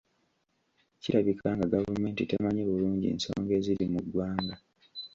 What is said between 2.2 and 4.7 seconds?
temanyi bulungi nsonga eziri mu ggwanga.